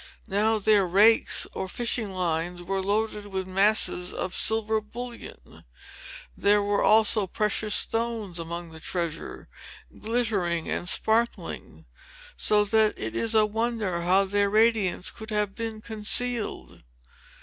Now 0.25 0.57
their 0.57 0.87
rakes 0.87 1.45
or 1.53 1.67
fishing 1.67 2.09
lines 2.09 2.63
were 2.63 2.81
loaded 2.81 3.27
with 3.27 3.47
masses 3.47 4.11
of 4.11 4.35
silver 4.35 4.81
bullion. 4.81 5.63
There 6.35 6.63
were 6.63 6.81
also 6.81 7.27
precious 7.27 7.75
stones 7.75 8.39
among 8.39 8.71
the 8.71 8.79
treasure, 8.79 9.47
glittering 9.95 10.67
and 10.67 10.89
sparkling, 10.89 11.85
so 12.35 12.63
that 12.65 12.97
it 12.97 13.15
is 13.15 13.35
a 13.35 13.45
wonder 13.45 14.01
how 14.01 14.25
their 14.25 14.49
radiance 14.49 15.11
could 15.11 15.29
have 15.29 15.53
been 15.53 15.81
concealed. 15.81 16.81